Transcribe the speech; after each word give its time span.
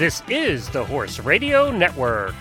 This 0.00 0.22
is 0.30 0.66
the 0.70 0.82
Horse 0.82 1.18
Radio 1.18 1.70
Network. 1.70 2.34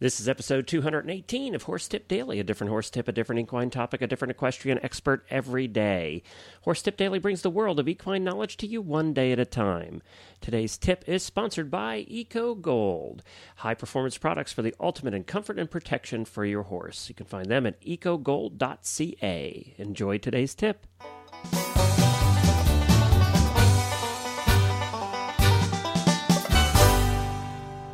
This 0.00 0.18
is 0.18 0.28
episode 0.28 0.66
218 0.66 1.54
of 1.54 1.62
Horse 1.62 1.86
Tip 1.86 2.08
Daily, 2.08 2.40
a 2.40 2.42
different 2.42 2.72
horse 2.72 2.90
tip, 2.90 3.06
a 3.06 3.12
different 3.12 3.40
equine 3.40 3.70
topic, 3.70 4.02
a 4.02 4.08
different 4.08 4.32
equestrian 4.32 4.80
expert 4.82 5.24
every 5.30 5.68
day. 5.68 6.24
Horse 6.62 6.82
Tip 6.82 6.96
Daily 6.96 7.20
brings 7.20 7.42
the 7.42 7.50
world 7.50 7.78
of 7.78 7.88
equine 7.88 8.24
knowledge 8.24 8.56
to 8.56 8.66
you 8.66 8.82
one 8.82 9.12
day 9.12 9.30
at 9.30 9.38
a 9.38 9.44
time. 9.44 10.02
Today's 10.40 10.76
tip 10.76 11.04
is 11.06 11.22
sponsored 11.22 11.70
by 11.70 11.98
Eco 12.08 12.56
Gold, 12.56 13.22
high 13.58 13.74
performance 13.74 14.18
products 14.18 14.52
for 14.52 14.62
the 14.62 14.74
ultimate 14.80 15.14
in 15.14 15.22
comfort 15.22 15.60
and 15.60 15.70
protection 15.70 16.24
for 16.24 16.44
your 16.44 16.64
horse. 16.64 17.08
You 17.08 17.14
can 17.14 17.26
find 17.26 17.46
them 17.46 17.64
at 17.64 17.80
ecogold.ca. 17.82 19.74
Enjoy 19.78 20.18
today's 20.18 20.56
tip. 20.56 20.84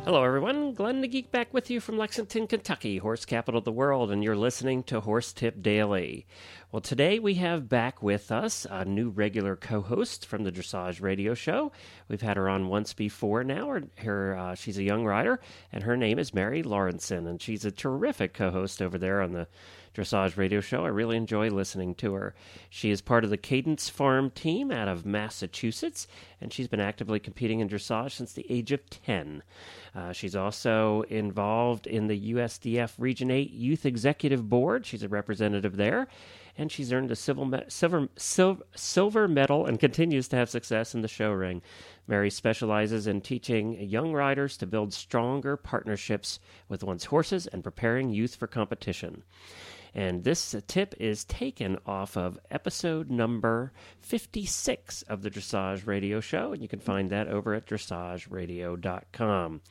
Hello, 0.05 0.23
everyone. 0.23 0.75
Glenn 0.75 1.01
the 1.01 1.07
Geek 1.07 1.31
back 1.31 1.51
with 1.51 1.71
you 1.71 1.79
from 1.79 1.97
Lexington, 1.97 2.45
Kentucky, 2.45 2.99
horse 2.99 3.25
capital 3.25 3.57
of 3.57 3.65
the 3.65 3.71
world, 3.71 4.11
and 4.11 4.23
you're 4.23 4.35
listening 4.35 4.83
to 4.83 4.99
Horse 4.99 5.33
Tip 5.33 5.63
Daily. 5.63 6.27
Well, 6.71 6.79
today 6.79 7.17
we 7.17 7.33
have 7.35 7.67
back 7.67 8.03
with 8.03 8.31
us 8.31 8.67
a 8.69 8.85
new 8.85 9.09
regular 9.09 9.55
co 9.55 9.81
host 9.81 10.27
from 10.27 10.43
the 10.43 10.51
Dressage 10.51 11.01
Radio 11.01 11.33
Show. 11.33 11.71
We've 12.07 12.21
had 12.21 12.37
her 12.37 12.47
on 12.47 12.67
once 12.67 12.93
before 12.93 13.43
now. 13.43 13.67
Her, 13.67 13.83
her 13.95 14.37
uh, 14.37 14.53
She's 14.53 14.77
a 14.77 14.83
young 14.83 15.05
rider, 15.05 15.39
and 15.71 15.81
her 15.81 15.97
name 15.97 16.19
is 16.19 16.35
Mary 16.35 16.61
Lauritsen, 16.61 17.25
and 17.25 17.41
she's 17.41 17.65
a 17.65 17.71
terrific 17.71 18.35
co 18.35 18.51
host 18.51 18.83
over 18.83 18.99
there 18.99 19.23
on 19.23 19.31
the 19.31 19.47
dressage 19.95 20.37
radio 20.37 20.59
show. 20.59 20.85
I 20.85 20.89
really 20.89 21.17
enjoy 21.17 21.49
listening 21.49 21.95
to 21.95 22.13
her. 22.13 22.35
She 22.69 22.91
is 22.91 23.01
part 23.01 23.23
of 23.23 23.29
the 23.29 23.37
Cadence 23.37 23.89
Farm 23.89 24.29
team 24.29 24.71
out 24.71 24.87
of 24.87 25.05
Massachusetts, 25.05 26.07
and 26.41 26.51
she's 26.51 26.67
been 26.67 26.81
actively 26.81 27.19
competing 27.19 27.61
in 27.61 27.69
dressage 27.69 28.11
since 28.11 28.33
the 28.33 28.45
age 28.49 28.71
of 28.71 28.89
10. 28.89 29.41
Uh, 29.95 30.11
she's 30.11 30.35
also 30.35 31.03
involved 31.03 31.87
in 31.87 32.07
the 32.07 32.33
USDF 32.33 32.93
Region 32.97 33.31
8 33.31 33.51
Youth 33.51 33.85
Executive 33.85 34.49
Board. 34.49 34.85
She's 34.85 35.03
a 35.03 35.07
representative 35.07 35.77
there, 35.77 36.07
and 36.57 36.71
she's 36.71 36.93
earned 36.93 37.11
a 37.11 37.15
silver, 37.15 37.63
silver, 37.67 38.07
silver, 38.15 38.63
silver 38.75 39.27
medal 39.27 39.65
and 39.65 39.79
continues 39.79 40.27
to 40.29 40.35
have 40.35 40.49
success 40.49 40.95
in 40.95 41.01
the 41.01 41.07
show 41.07 41.31
ring. 41.31 41.61
Mary 42.07 42.29
specializes 42.29 43.07
in 43.07 43.21
teaching 43.21 43.79
young 43.81 44.13
riders 44.13 44.57
to 44.57 44.67
build 44.67 44.93
stronger 44.93 45.57
partnerships 45.57 46.39
with 46.69 46.83
one's 46.83 47.05
horses 47.05 47.47
and 47.47 47.63
preparing 47.63 48.09
youth 48.09 48.35
for 48.35 48.47
competition. 48.47 49.23
And 49.95 50.25
this 50.25 50.53
tip 50.67 50.93
is 50.99 51.23
taken 51.23 51.77
off 51.85 52.17
of 52.17 52.37
episode 52.51 53.09
number 53.09 53.71
56 54.01 55.03
of 55.03 55.21
the 55.21 55.31
Dressage 55.31 55.87
Radio 55.87 56.19
Show, 56.19 56.51
and 56.51 56.61
you 56.61 56.67
can 56.67 56.81
find 56.81 57.09
that 57.11 57.29
over 57.29 57.53
at 57.53 57.65
dressageradio.com. 57.65 59.61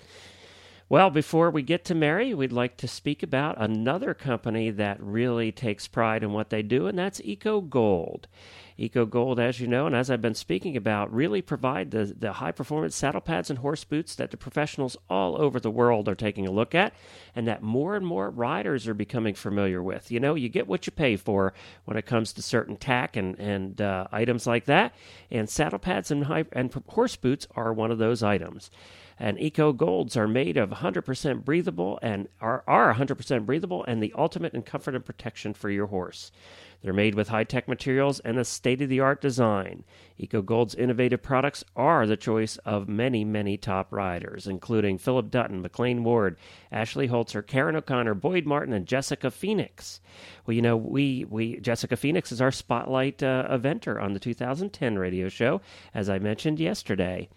Well, 0.86 1.08
before 1.08 1.50
we 1.50 1.62
get 1.62 1.86
to 1.86 1.94
Mary, 1.94 2.34
we'd 2.34 2.52
like 2.52 2.76
to 2.76 2.88
speak 2.88 3.22
about 3.22 3.56
another 3.58 4.12
company 4.12 4.68
that 4.70 5.00
really 5.00 5.50
takes 5.50 5.88
pride 5.88 6.22
in 6.22 6.34
what 6.34 6.50
they 6.50 6.60
do, 6.60 6.86
and 6.86 6.98
that's 6.98 7.22
Eco 7.22 7.62
Gold. 7.62 8.28
Eco 8.76 9.06
Gold, 9.06 9.40
as 9.40 9.60
you 9.60 9.66
know, 9.66 9.86
and 9.86 9.96
as 9.96 10.10
I've 10.10 10.20
been 10.20 10.34
speaking 10.34 10.76
about, 10.76 11.10
really 11.10 11.40
provide 11.40 11.90
the, 11.90 12.14
the 12.18 12.34
high 12.34 12.52
performance 12.52 12.94
saddle 12.94 13.22
pads 13.22 13.48
and 13.48 13.60
horse 13.60 13.82
boots 13.82 14.14
that 14.16 14.30
the 14.30 14.36
professionals 14.36 14.94
all 15.08 15.40
over 15.40 15.58
the 15.58 15.70
world 15.70 16.06
are 16.06 16.14
taking 16.14 16.46
a 16.46 16.50
look 16.50 16.74
at 16.74 16.92
and 17.34 17.48
that 17.48 17.62
more 17.62 17.96
and 17.96 18.06
more 18.06 18.28
riders 18.28 18.86
are 18.86 18.94
becoming 18.94 19.34
familiar 19.34 19.82
with. 19.82 20.10
You 20.10 20.20
know, 20.20 20.34
you 20.34 20.50
get 20.50 20.66
what 20.66 20.86
you 20.86 20.90
pay 20.92 21.16
for 21.16 21.54
when 21.86 21.96
it 21.96 22.04
comes 22.04 22.34
to 22.34 22.42
certain 22.42 22.76
tack 22.76 23.16
and, 23.16 23.38
and 23.38 23.80
uh, 23.80 24.06
items 24.12 24.46
like 24.46 24.66
that, 24.66 24.94
and 25.30 25.48
saddle 25.48 25.78
pads 25.78 26.10
and, 26.10 26.24
high, 26.24 26.44
and 26.52 26.74
horse 26.88 27.16
boots 27.16 27.46
are 27.56 27.72
one 27.72 27.90
of 27.90 27.96
those 27.96 28.22
items 28.22 28.70
and 29.18 29.40
Eco 29.40 29.72
Golds 29.72 30.16
are 30.16 30.28
made 30.28 30.56
of 30.56 30.70
100% 30.70 31.44
breathable 31.44 31.98
and 32.02 32.28
are, 32.40 32.64
are 32.66 32.94
100% 32.94 33.46
breathable 33.46 33.84
and 33.84 34.02
the 34.02 34.12
ultimate 34.16 34.54
in 34.54 34.62
comfort 34.62 34.94
and 34.94 35.04
protection 35.04 35.54
for 35.54 35.70
your 35.70 35.86
horse. 35.86 36.32
They're 36.84 36.92
made 36.92 37.14
with 37.14 37.28
high 37.28 37.44
tech 37.44 37.66
materials 37.66 38.20
and 38.20 38.38
a 38.38 38.44
state 38.44 38.82
of 38.82 38.90
the 38.90 39.00
art 39.00 39.22
design. 39.22 39.84
EcoGold's 40.20 40.74
innovative 40.74 41.22
products 41.22 41.64
are 41.74 42.06
the 42.06 42.16
choice 42.16 42.58
of 42.58 42.88
many, 42.88 43.24
many 43.24 43.56
top 43.56 43.90
riders, 43.90 44.46
including 44.46 44.98
Philip 44.98 45.30
Dutton, 45.30 45.62
McLean 45.62 46.04
Ward, 46.04 46.36
Ashley 46.70 47.08
Holzer, 47.08 47.44
Karen 47.44 47.74
O'Connor, 47.74 48.14
Boyd 48.14 48.44
Martin, 48.44 48.74
and 48.74 48.86
Jessica 48.86 49.30
Phoenix. 49.30 50.00
Well, 50.44 50.54
you 50.54 50.62
know, 50.62 50.76
we, 50.76 51.24
we 51.24 51.58
Jessica 51.58 51.96
Phoenix 51.96 52.30
is 52.30 52.40
our 52.40 52.52
spotlight 52.52 53.22
uh, 53.22 53.48
eventer 53.50 54.00
on 54.00 54.12
the 54.12 54.20
2010 54.20 54.98
radio 54.98 55.28
show, 55.30 55.62
as 55.94 56.10
I 56.10 56.18
mentioned 56.18 56.60
yesterday. 56.60 57.28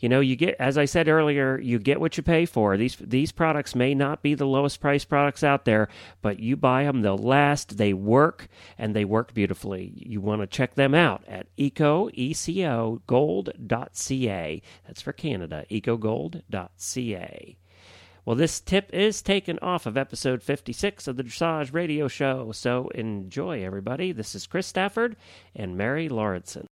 You 0.00 0.08
know, 0.08 0.20
you 0.20 0.36
get, 0.36 0.56
as 0.58 0.76
I 0.76 0.84
said 0.84 1.08
earlier, 1.08 1.58
you 1.58 1.78
get 1.78 2.00
what 2.00 2.16
you 2.16 2.22
pay 2.22 2.46
for. 2.46 2.76
These 2.76 2.96
these 2.96 3.32
products 3.32 3.74
may 3.74 3.94
not 3.94 4.22
be 4.22 4.34
the 4.34 4.46
lowest 4.46 4.80
priced 4.80 5.08
products 5.08 5.42
out 5.42 5.64
there, 5.64 5.88
but 6.20 6.40
you 6.40 6.56
buy 6.56 6.84
them, 6.84 7.02
they'll 7.02 7.16
last, 7.16 7.78
they 7.78 7.92
work, 7.92 8.48
and 8.76 8.87
they 8.94 9.04
work 9.04 9.34
beautifully. 9.34 9.92
You 9.96 10.20
want 10.20 10.42
to 10.42 10.46
check 10.46 10.74
them 10.74 10.94
out 10.94 11.24
at 11.26 11.46
Eco 11.56 12.08
ecogold.ca. 12.10 13.02
That's 14.86 15.02
for 15.02 15.12
Canada, 15.12 15.64
ecogold.ca. 15.70 17.56
Well, 18.24 18.36
this 18.36 18.60
tip 18.60 18.90
is 18.92 19.22
taken 19.22 19.58
off 19.60 19.86
of 19.86 19.96
episode 19.96 20.42
56 20.42 21.08
of 21.08 21.16
the 21.16 21.22
Dressage 21.22 21.72
Radio 21.72 22.08
Show, 22.08 22.52
so 22.52 22.88
enjoy, 22.94 23.64
everybody. 23.64 24.12
This 24.12 24.34
is 24.34 24.46
Chris 24.46 24.66
Stafford 24.66 25.16
and 25.56 25.78
Mary 25.78 26.10
Lauritsen. 26.10 26.66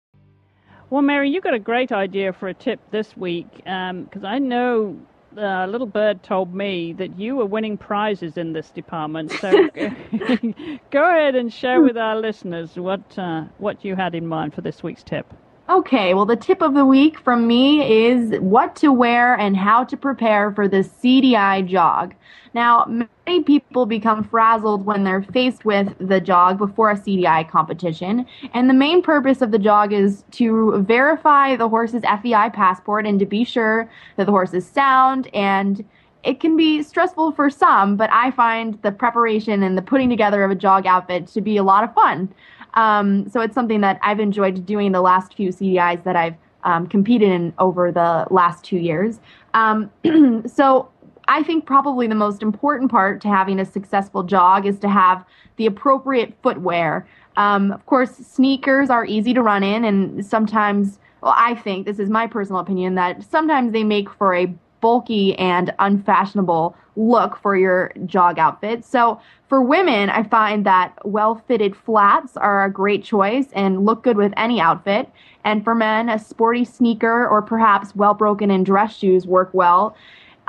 Well, 0.90 1.04
Mary, 1.04 1.30
you 1.30 1.42
got 1.42 1.54
a 1.54 1.60
great 1.60 1.92
idea 1.92 2.34
for 2.34 2.48
a 2.48 2.54
tip 2.56 2.80
this 2.90 3.16
week 3.16 3.48
because 3.56 3.92
um, 3.92 4.26
I 4.26 4.40
know 4.40 4.98
uh, 5.38 5.66
little 5.68 5.88
bird 5.88 6.24
told 6.24 6.54
me 6.54 6.94
that 6.94 7.18
you 7.18 7.36
were 7.36 7.46
winning 7.46 7.78
prizes 7.78 8.38
in 8.38 8.54
this 8.54 8.70
department. 8.72 9.32
So 9.32 9.52
go 10.92 11.10
ahead 11.10 11.36
and 11.36 11.52
share 11.54 11.82
with 11.82 11.98
our 11.98 12.16
listeners 12.20 12.78
what 12.78 13.02
uh, 13.18 13.46
what 13.58 13.84
you 13.84 13.96
had 13.96 14.16
in 14.16 14.28
mind 14.28 14.54
for 14.54 14.62
this 14.62 14.84
week's 14.84 15.04
tip. 15.04 15.34
Okay, 15.70 16.14
well, 16.14 16.26
the 16.26 16.36
tip 16.36 16.62
of 16.62 16.74
the 16.74 16.86
week 16.86 17.18
from 17.22 17.48
me 17.48 18.06
is 18.06 18.38
what 18.42 18.76
to 18.76 18.92
wear 18.92 19.36
and 19.36 19.56
how 19.56 19.86
to 19.86 19.96
prepare 19.96 20.52
for 20.52 20.68
the 20.68 20.80
CDI 20.80 21.66
jog. 21.66 22.14
Now, 22.54 22.86
many 22.86 23.44
people 23.44 23.86
become 23.86 24.26
frazzled 24.26 24.86
when 24.86 25.06
they're 25.06 25.24
faced 25.24 25.64
with 25.64 25.96
the 26.00 26.20
jog 26.20 26.58
before 26.58 26.92
a 26.92 26.96
CDI 26.96 27.50
competition, 27.50 28.26
and 28.54 28.70
the 28.70 28.74
main 28.74 29.02
purpose 29.02 29.42
of 29.42 29.52
the 29.52 29.58
jog 29.58 29.94
is 29.94 30.26
to 30.32 30.84
verify 30.86 31.56
the 31.56 31.70
horse's 31.70 32.04
FEI 32.04 32.50
passport 32.50 33.06
and 33.06 33.18
to 33.20 33.26
be 33.26 33.46
sure 33.46 33.90
that 34.18 34.26
the 34.26 34.34
horse 34.34 34.54
is 34.54 34.68
sound 34.68 35.30
and 35.34 35.86
it 36.24 36.40
can 36.40 36.56
be 36.56 36.84
stressful 36.84 37.34
for 37.34 37.50
some, 37.50 37.98
but 37.98 38.10
I 38.12 38.32
find 38.32 38.82
the 38.82 38.92
preparation 38.92 39.64
and 39.64 39.78
the 39.78 39.82
putting 39.82 40.10
together 40.10 40.44
of 40.44 40.52
a 40.52 40.56
jog 40.56 40.86
outfit 40.86 41.28
to 41.28 41.42
be 41.42 41.58
a 41.58 41.64
lot 41.64 41.84
of 41.84 41.94
fun. 41.94 42.34
Um, 42.74 43.30
so 43.30 43.42
it's 43.42 43.54
something 43.54 43.82
that 43.82 44.00
I've 44.02 44.20
enjoyed 44.20 44.66
doing 44.66 44.92
the 44.92 45.02
last 45.02 45.36
few 45.36 45.50
CDIs 45.50 46.04
that 46.04 46.16
I've 46.16 46.36
um, 46.64 46.88
competed 46.88 47.30
in 47.30 47.54
over 47.60 47.92
the 47.92 48.26
last 48.30 48.64
two 48.64 48.78
years. 48.78 49.20
Um, 49.54 49.92
so 50.48 50.90
I 51.28 51.44
think 51.44 51.66
probably 51.66 52.08
the 52.08 52.16
most 52.16 52.42
important 52.42 52.92
part 52.92 53.22
to 53.22 53.28
having 53.28 53.60
a 53.60 53.66
successful 53.66 54.24
jog 54.24 54.66
is 54.66 54.80
to 54.80 54.90
have 54.90 55.26
the 55.58 55.66
appropriate 55.66 56.34
footwear. 56.42 57.08
Um, 57.38 57.72
of 57.72 57.86
course, 57.86 58.12
sneakers 58.12 58.90
are 58.90 59.06
easy 59.06 59.34
to 59.34 59.42
run 59.42 59.64
in, 59.64 59.86
and 59.86 60.26
sometimes, 60.26 61.00
well, 61.22 61.34
I 61.36 61.56
think 61.56 61.86
this 61.86 62.00
is 62.00 62.10
my 62.10 62.28
personal 62.28 62.62
opinion 62.62 62.96
that 62.96 63.24
sometimes 63.24 63.72
they 63.72 63.84
make 63.84 64.10
for 64.10 64.36
a 64.36 64.54
bulky 64.84 65.34
and 65.40 65.74
unfashionable 65.80 66.76
look 66.98 67.38
for 67.38 67.56
your 67.56 67.94
jog 68.06 68.38
outfit. 68.38 68.84
So 68.84 69.18
for 69.48 69.62
women, 69.62 70.10
I 70.10 70.24
find 70.24 70.66
that 70.66 70.94
well 71.06 71.42
fitted 71.48 71.74
flats 71.74 72.36
are 72.36 72.66
a 72.66 72.70
great 72.70 73.02
choice 73.02 73.48
and 73.54 73.86
look 73.86 74.04
good 74.04 74.18
with 74.18 74.34
any 74.36 74.60
outfit. 74.60 75.10
And 75.46 75.64
for 75.64 75.74
men, 75.74 76.10
a 76.10 76.20
sporty 76.20 76.66
sneaker 76.66 77.26
or 77.30 77.42
perhaps 77.42 77.96
well 77.96 78.14
broken 78.14 78.52
in 78.52 78.66
dress 78.66 78.94
shoes 78.94 79.26
work 79.26 79.52
well. 79.54 79.96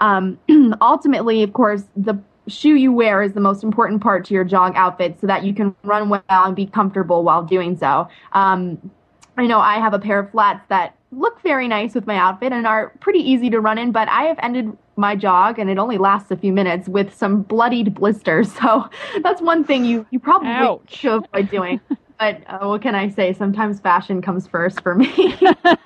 Um, 0.01 0.37
ultimately, 0.81 1.45
of 1.45 1.53
course, 1.53 1.85
the 1.97 2.19
shoe 2.49 2.75
you 2.75 2.93
wear 2.93 3.23
is 3.23 3.35
the 3.35 3.41
most 3.41 3.63
important 3.63 4.03
part 4.03 4.25
to 4.25 4.35
your 4.35 4.45
jog 4.45 4.73
outfit 4.75 5.17
so 5.21 5.29
that 5.29 5.45
you 5.45 5.55
can 5.55 5.77
run 5.85 6.09
well 6.09 6.23
and 6.29 6.57
be 6.57 6.67
comfortable 6.67 7.23
while 7.23 7.45
doing 7.45 7.77
so. 7.79 8.09
Um, 8.33 8.91
I 9.37 9.47
know 9.47 9.61
I 9.61 9.79
have 9.79 9.95
a 9.95 10.01
pair 10.01 10.19
of 10.19 10.31
flats 10.33 10.67
that 10.69 10.97
look 11.17 11.41
very 11.43 11.69
nice 11.69 11.95
with 11.95 12.07
my 12.07 12.17
outfit 12.17 12.53
and 12.53 12.67
are 12.67 12.93
pretty 13.01 13.19
easy 13.19 13.51
to 13.51 13.61
run 13.61 13.79
in, 13.79 13.93
but 13.93 14.09
I 14.09 14.25
have 14.25 14.39
ended 14.43 14.77
my 14.97 15.17
jog 15.17 15.59
and 15.59 15.69
it 15.69 15.79
only 15.79 15.99
lasts 15.99 16.31
a 16.31 16.37
few 16.37 16.53
minutes 16.53 16.89
with 16.89 17.15
some 17.15 17.43
bloodied 17.43 17.95
blisters. 17.95 18.53
So 18.65 18.89
that's 19.23 19.43
one 19.43 19.65
thing 19.65 19.85
you, 19.85 20.07
you 20.11 20.19
probably 20.19 20.49
Ouch. 20.49 20.95
should 20.95 21.25
avoid 21.25 21.51
doing. 21.51 21.81
but 22.19 22.43
uh, 22.47 22.67
what 22.67 22.83
can 22.83 22.95
I 22.95 23.09
say? 23.09 23.33
Sometimes 23.33 23.81
fashion 23.81 24.23
comes 24.23 24.47
first 24.47 24.81
for 24.83 24.95
me. 24.95 25.37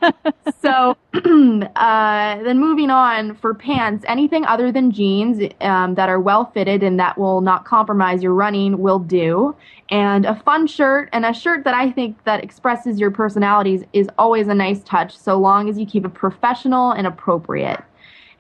so, 0.61 0.97
uh, 1.15 2.43
then 2.43 2.59
moving 2.59 2.91
on 2.91 3.35
for 3.37 3.55
pants, 3.55 4.05
anything 4.07 4.45
other 4.45 4.71
than 4.71 4.91
jeans 4.91 5.53
um, 5.61 5.95
that 5.95 6.09
are 6.09 6.21
well 6.21 6.51
fitted 6.53 6.83
and 6.83 6.99
that 7.01 7.19
will 7.19 7.41
not 7.41 7.65
compromise 7.65 8.23
your 8.23 8.35
running 8.35 8.79
will 8.79 8.99
do. 8.99 9.55
And 9.91 10.27
a 10.27 10.35
fun 10.35 10.67
shirt 10.67 11.09
and 11.13 11.25
a 11.25 11.33
shirt 11.33 11.65
that 11.65 11.75
I 11.75 11.91
think 11.91 12.23
that 12.25 12.45
expresses 12.45 13.01
your 13.01 13.11
personalities 13.11 13.85
is 13.93 14.09
always 14.19 14.49
a 14.49 14.55
nice 14.55 14.83
touch, 14.83 15.17
so 15.17 15.39
long 15.39 15.69
as 15.69 15.79
you 15.79 15.87
keep 15.87 16.05
it 16.05 16.13
professional 16.15 16.93
and 16.93 17.07
appropriate. 17.07 17.83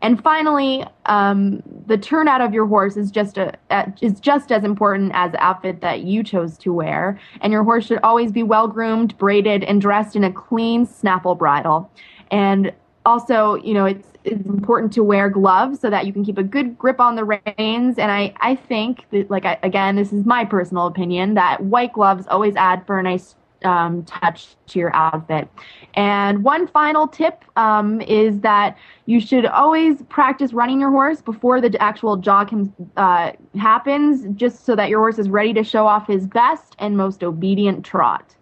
And 0.00 0.22
finally, 0.22 0.84
um, 1.06 1.62
the 1.86 1.98
turnout 1.98 2.40
of 2.40 2.54
your 2.54 2.66
horse 2.66 2.96
is 2.96 3.10
just 3.10 3.36
a, 3.36 3.52
is 4.00 4.20
just 4.20 4.52
as 4.52 4.62
important 4.62 5.10
as 5.14 5.32
the 5.32 5.42
outfit 5.42 5.80
that 5.80 6.02
you 6.02 6.22
chose 6.22 6.56
to 6.58 6.72
wear. 6.72 7.18
And 7.40 7.52
your 7.52 7.64
horse 7.64 7.86
should 7.86 7.98
always 8.02 8.30
be 8.30 8.42
well 8.42 8.68
groomed, 8.68 9.18
braided, 9.18 9.64
and 9.64 9.80
dressed 9.80 10.14
in 10.14 10.22
a 10.22 10.32
clean 10.32 10.86
Snaffle 10.86 11.34
bridle. 11.34 11.90
And 12.30 12.72
also, 13.04 13.54
you 13.56 13.74
know, 13.74 13.86
it's, 13.86 14.06
it's 14.24 14.46
important 14.46 14.92
to 14.92 15.02
wear 15.02 15.30
gloves 15.30 15.80
so 15.80 15.90
that 15.90 16.06
you 16.06 16.12
can 16.12 16.24
keep 16.24 16.38
a 16.38 16.42
good 16.42 16.78
grip 16.78 17.00
on 17.00 17.16
the 17.16 17.24
reins. 17.24 17.98
And 17.98 18.12
I, 18.12 18.34
I 18.40 18.54
think 18.54 19.06
that, 19.10 19.30
like, 19.30 19.46
I, 19.46 19.58
again, 19.62 19.96
this 19.96 20.12
is 20.12 20.26
my 20.26 20.44
personal 20.44 20.86
opinion, 20.86 21.34
that 21.34 21.62
white 21.62 21.94
gloves 21.94 22.26
always 22.28 22.54
add 22.54 22.86
for 22.86 22.98
a 22.98 23.02
nice 23.02 23.34
um, 23.64 24.04
touch 24.04 24.56
to 24.68 24.78
your 24.78 24.94
outfit. 24.94 25.48
And 25.94 26.44
one 26.44 26.66
final 26.66 27.08
tip 27.08 27.44
um, 27.56 28.00
is 28.02 28.40
that 28.40 28.76
you 29.06 29.20
should 29.20 29.46
always 29.46 30.02
practice 30.04 30.52
running 30.52 30.80
your 30.80 30.90
horse 30.90 31.20
before 31.20 31.60
the 31.60 31.80
actual 31.82 32.16
jog 32.16 32.70
uh, 32.96 33.32
happens, 33.58 34.26
just 34.36 34.64
so 34.64 34.76
that 34.76 34.88
your 34.88 35.00
horse 35.00 35.18
is 35.18 35.28
ready 35.28 35.52
to 35.54 35.64
show 35.64 35.86
off 35.86 36.06
his 36.06 36.26
best 36.26 36.76
and 36.78 36.96
most 36.96 37.22
obedient 37.24 37.84
trot. 37.84 38.34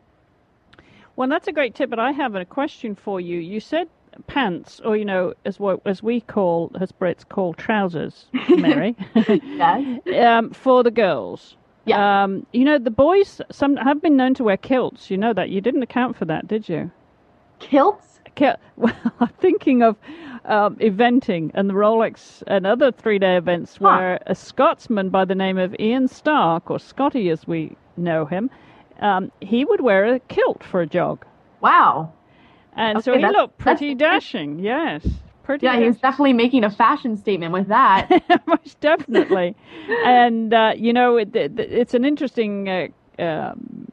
Well, 1.17 1.29
that's 1.29 1.49
a 1.49 1.53
great 1.53 1.75
tip, 1.75 1.89
but 1.89 1.99
I 1.99 2.13
have 2.13 2.35
a 2.35 2.45
question 2.45 2.95
for 2.95 3.21
you. 3.21 3.39
You 3.39 3.59
said 3.59 3.89
pants, 4.27 4.81
or 4.85 4.97
you 4.97 5.05
know, 5.05 5.35
as 5.45 5.59
what 5.59 5.81
as 5.87 6.03
we 6.03 6.21
call, 6.21 6.71
as 6.81 6.93
Brits 6.93 7.27
call 7.27 7.55
trousers, 7.55 8.27
Mary. 8.49 8.95
yes. 9.15 10.01
um, 10.23 10.51
for 10.51 10.83
the 10.83 10.91
girls. 10.91 11.57
Yeah. 11.87 12.25
Um, 12.25 12.47
you 12.53 12.65
know, 12.65 12.79
the 12.79 12.91
boys 12.91 13.41
some 13.51 13.77
have 13.77 14.03
been 14.03 14.17
known 14.17 14.35
to 14.35 14.45
wear 14.45 14.57
kilts. 14.57 15.11
You 15.11 15.17
know 15.17 15.33
that. 15.33 15.51
You 15.51 15.61
didn't 15.61 15.83
account 15.83 16.17
for 16.17 16.25
that, 16.27 16.47
did 16.47 16.69
you? 16.69 16.91
Kilts? 17.61 18.21
Kil- 18.35 18.57
well, 18.77 18.95
I'm 19.21 19.29
thinking 19.41 19.83
of 19.83 19.97
um, 20.45 20.77
eventing 20.77 21.53
and 21.55 21.71
the 21.71 21.75
Rolex 21.75 22.43
and 22.47 22.67
other 22.67 22.93
three 22.93 23.19
day 23.19 23.37
events 23.37 23.77
huh. 23.77 23.85
where 23.85 24.19
a 24.27 24.35
Scotsman 24.35 25.09
by 25.11 25.25
the 25.25 25.35
name 25.35 25.59
of 25.59 25.75
Ian 25.79 26.09
Stark, 26.09 26.71
or 26.71 26.79
Scotty 26.79 27.31
as 27.31 27.47
we 27.47 27.77
know 27.97 28.27
him, 28.27 28.51
um, 29.01 29.31
he 29.41 29.65
would 29.65 29.81
wear 29.81 30.05
a 30.07 30.19
kilt 30.19 30.63
for 30.65 30.83
a 30.83 30.87
jog. 30.87 31.25
Wow. 31.61 32.13
And 32.75 32.99
okay, 32.99 33.05
so 33.05 33.17
he 33.17 33.25
looked 33.25 33.57
pretty 33.59 33.95
dashing, 33.95 34.59
yes 34.59 35.07
pretty. 35.47 35.65
Yeah, 35.65 35.79
he 35.79 35.87
was 35.87 35.97
definitely 35.97 36.35
making 36.35 36.65
a 36.65 36.71
fashion 36.71 37.17
statement 37.17 37.53
with 37.53 37.69
that. 37.69 38.09
Most 38.47 38.81
definitely, 38.81 39.55
and 40.05 40.53
uh, 40.53 40.75
you 40.77 40.93
know, 40.93 41.17
it, 41.17 41.35
it, 41.35 41.59
it's 41.59 41.95
an 41.95 42.05
interesting. 42.05 42.69
Uh, 42.69 42.89
um, 43.19 43.87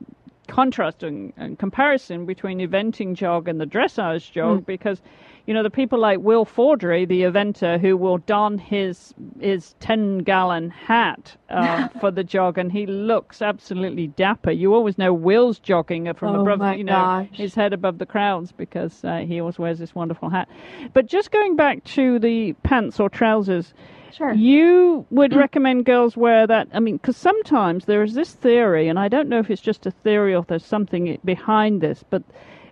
contrast 0.47 1.03
and, 1.03 1.33
and, 1.37 1.57
comparison 1.57 2.25
between 2.25 2.59
eventing 2.59 3.13
jog 3.13 3.47
and 3.47 3.59
the 3.59 3.65
dressage 3.65 4.31
jog 4.31 4.61
mm. 4.61 4.65
because 4.65 5.01
you 5.45 5.53
know, 5.53 5.63
the 5.63 5.69
people 5.69 5.99
like 5.99 6.19
Will 6.19 6.45
Faudree, 6.45 7.05
the 7.05 7.23
eventer, 7.23 7.79
who 7.79 7.97
will 7.97 8.19
don 8.19 8.57
his 8.57 9.13
his 9.41 9.75
ten 9.81 10.19
gallon 10.19 10.69
hat 10.69 11.35
uh, 11.49 11.87
for 11.99 12.11
the 12.11 12.23
jog, 12.23 12.57
and 12.57 12.71
he 12.71 12.85
looks 12.85 13.41
absolutely 13.41 14.07
dapper. 14.07 14.51
You 14.51 14.73
always 14.73 14.97
know 14.97 15.13
Will's 15.13 15.59
jogging 15.59 16.11
from 16.13 16.35
oh 16.35 16.49
above, 16.49 16.77
you 16.77 16.85
know, 16.85 16.93
gosh. 16.93 17.27
his 17.33 17.55
head 17.55 17.73
above 17.73 17.97
the 17.97 18.05
crowds 18.05 18.53
because 18.53 19.03
uh, 19.03 19.17
he 19.17 19.41
always 19.41 19.59
wears 19.59 19.79
this 19.79 19.93
wonderful 19.93 20.29
hat. 20.29 20.47
But 20.93 21.07
just 21.07 21.31
going 21.31 21.57
back 21.57 21.83
to 21.85 22.19
the 22.19 22.53
pants 22.63 22.99
or 22.99 23.09
trousers. 23.09 23.73
Sure. 24.15 24.33
You 24.33 25.05
would 25.09 25.35
recommend 25.35 25.85
girls 25.85 26.15
wear 26.15 26.45
that? 26.45 26.67
I 26.71 26.79
mean, 26.79 26.97
because 26.97 27.17
sometimes 27.17 27.85
there 27.85 28.03
is 28.03 28.13
this 28.13 28.31
theory, 28.33 28.87
and 28.87 28.99
I 28.99 29.07
don't 29.07 29.27
know 29.27 29.39
if 29.39 29.49
it's 29.49 29.61
just 29.61 29.85
a 29.87 29.91
theory 29.91 30.35
or 30.35 30.39
if 30.39 30.47
there's 30.47 30.65
something 30.65 31.17
behind 31.25 31.81
this, 31.81 32.03
but 32.09 32.21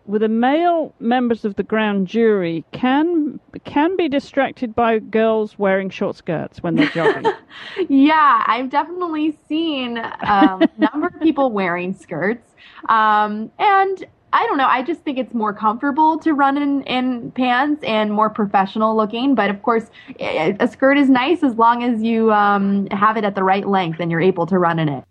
with 0.06 0.22
the 0.22 0.28
male 0.28 0.94
members 1.00 1.46
of 1.46 1.56
the 1.56 1.64
grand 1.64 2.08
jury 2.08 2.64
can 2.72 3.40
can 3.64 3.96
be 3.96 4.10
distracted 4.10 4.76
by 4.76 5.00
girls 5.00 5.58
wearing 5.58 5.90
short 5.90 6.16
skirts 6.16 6.62
when 6.62 6.76
they're 6.76 6.90
jogging. 6.90 7.32
yeah, 7.90 8.44
I've 8.46 8.70
definitely 8.70 9.38
seen 9.48 9.98
um, 9.98 10.62
a 10.62 10.70
number 10.78 11.08
of 11.08 11.20
people 11.22 11.52
wearing 11.52 11.94
skirts, 11.94 12.50
um, 12.90 13.52
and 13.58 14.06
I 14.34 14.46
don't 14.48 14.58
know. 14.58 14.68
I 14.68 14.82
just 14.82 15.02
think 15.02 15.18
it's 15.18 15.34
more 15.34 15.54
comfortable 15.54 16.18
to 16.20 16.34
run 16.34 16.58
in, 16.58 16.84
in 16.84 17.32
pants 17.32 17.84
and 17.84 18.12
more 18.14 18.30
professional 18.30 18.96
looking. 18.96 19.36
But 19.36 19.50
of 19.50 19.62
course, 19.62 19.86
a 20.20 20.68
skirt 20.72 20.98
is 20.98 21.10
nice 21.10 21.44
as 21.44 21.56
long 21.56 21.84
as 21.84 22.02
you 22.02 22.32
um, 22.32 22.88
have 22.88 23.18
it 23.18 23.26
at 23.26 23.36
the 23.36 23.44
right 23.44 23.68
length 23.68 24.00
and 24.00 24.10
you're 24.10 24.22
able 24.22 24.46
to 24.48 24.58
run 24.58 24.80
in 24.80 24.88
it. 24.88 25.04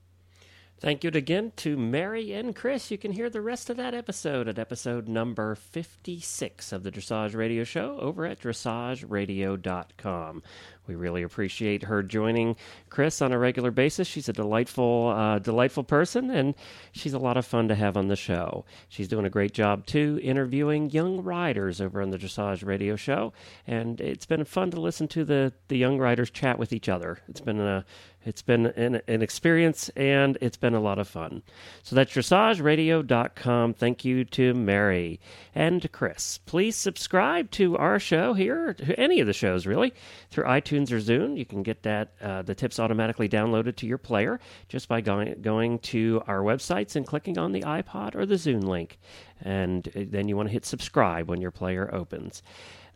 Thank 0.81 1.05
you 1.05 1.11
again 1.13 1.53
to 1.57 1.77
Mary 1.77 2.33
and 2.33 2.57
Chris. 2.57 2.91
You 2.91 2.97
can 2.97 3.13
hear 3.13 3.29
the 3.29 3.43
rest 3.43 3.69
of 3.69 3.77
that 3.77 3.93
episode 3.93 4.49
at 4.49 4.59
episode 4.59 5.09
number 5.09 5.55
56 5.55 6.73
of 6.73 6.85
the 6.85 6.91
Dressage 6.91 7.37
Radio 7.37 7.65
Show 7.65 7.99
over 8.01 8.25
at 8.25 8.41
dressageradio.com. 8.41 10.43
We 10.87 10.95
really 10.95 11.23
appreciate 11.23 11.83
her 11.85 12.03
joining 12.03 12.57
Chris 12.89 13.21
on 13.21 13.31
a 13.31 13.39
regular 13.39 13.71
basis. 13.71 14.09
She's 14.09 14.31
a 14.31 14.33
delightful, 14.33 15.13
uh, 15.15 15.39
delightful 15.39 15.85
person, 15.85 16.31
and 16.31 16.55
she's 16.93 17.13
a 17.13 17.19
lot 17.19 17.37
of 17.37 17.45
fun 17.45 17.69
to 17.69 17.75
have 17.75 17.99
on 17.99 18.09
the 18.09 18.17
show. 18.17 18.65
She's 18.89 19.07
doing 19.07 19.27
a 19.27 19.31
great 19.31 19.53
job 19.53 19.85
too, 19.87 20.19
interviewing 20.23 20.89
young 20.91 21.23
riders 21.23 21.83
over 21.83 22.01
on 22.01 22.11
the 22.11 22.19
Dressage 22.19 22.65
Radio 22.65 22.97
Show, 22.97 23.35
and 23.67 24.01
it's 24.01 24.27
been 24.27 24.45
fun 24.45 24.71
to 24.73 24.81
listen 24.81 25.07
to 25.09 25.25
the 25.25 25.53
the 25.69 25.77
young 25.77 25.99
riders 25.99 26.31
chat 26.31 26.59
with 26.59 26.73
each 26.73 26.89
other. 26.89 27.19
It's 27.29 27.43
been 27.43 27.61
a 27.61 27.85
it's 28.25 28.43
been 28.43 28.67
an, 28.67 29.01
an 29.09 29.23
experience 29.23 29.89
and 29.91 30.37
it's 30.41 30.57
been 30.57 30.75
a 30.75 30.81
lot 30.81 30.99
of 30.99 31.09
fun. 31.09 31.43
So 31.83 31.97
that's 31.97 32.13
dressageradio.com. 32.13 33.75
Thank 33.75 34.05
you 34.05 34.25
to 34.27 34.55
Mary 34.55 35.21
and 35.55 35.81
to 35.83 35.89
Chris. 35.89 36.39
Please 36.39 36.77
subscribe 36.77 37.51
to 37.53 37.77
our 37.79 37.99
show 37.99 38.35
here, 38.35 38.75
to 38.75 38.99
any 39.01 39.21
of 39.21 39.27
the 39.27 39.33
shows 39.33 39.67
really, 39.67 39.95
through 40.31 40.45
iTunes 40.45 40.93
or 40.93 40.99
Zune. 40.99 41.37
You 41.37 41.47
can 41.47 41.63
get 41.63 41.83
that 41.85 42.13
uh, 42.21 42.43
the 42.43 42.55
tips 42.55 42.79
automatically 42.79 43.29
downloaded 43.29 43.77
to 43.77 43.87
your 43.87 43.99
player 43.99 44.39
just 44.69 44.89
by 44.89 45.01
going 45.01 45.41
going 45.41 45.79
to 45.79 46.23
our 46.27 46.41
websites 46.41 46.97
and 46.97 47.07
clicking 47.07 47.39
on 47.39 47.53
the 47.53 47.63
iPod 47.63 48.15
or 48.15 48.27
the 48.27 48.35
Zune 48.35 48.65
link. 48.65 48.99
And 49.43 49.89
uh, 49.89 50.05
then 50.07 50.29
you 50.29 50.37
want 50.37 50.49
to 50.49 50.53
hit 50.53 50.67
subscribe 50.67 51.29
when 51.29 51.41
your 51.41 51.51
player 51.51 51.93
opens. 51.93 52.43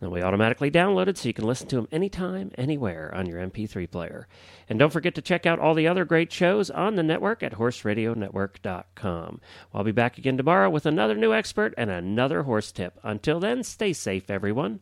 They'll 0.04 0.22
automatically 0.22 0.70
downloaded 0.70 1.16
so 1.16 1.28
you 1.28 1.32
can 1.32 1.46
listen 1.46 1.66
to 1.68 1.76
them 1.76 1.88
anytime, 1.90 2.50
anywhere 2.58 3.10
on 3.14 3.24
your 3.24 3.40
MP3 3.40 3.90
player. 3.90 4.28
And 4.68 4.78
don't 4.78 4.92
forget 4.92 5.14
to 5.14 5.22
check 5.22 5.46
out 5.46 5.58
all 5.58 5.72
the 5.72 5.88
other 5.88 6.04
great 6.04 6.30
shows 6.30 6.68
on 6.68 6.96
the 6.96 7.02
network 7.02 7.42
at 7.42 7.54
horseradionetwork.com. 7.54 9.40
I'll 9.72 9.84
be 9.84 9.92
back 9.92 10.18
again 10.18 10.36
tomorrow 10.36 10.68
with 10.68 10.84
another 10.84 11.14
new 11.14 11.32
expert 11.32 11.72
and 11.78 11.90
another 11.90 12.42
horse 12.42 12.70
tip. 12.70 13.00
Until 13.02 13.40
then, 13.40 13.62
stay 13.62 13.94
safe, 13.94 14.28
everyone. 14.28 14.80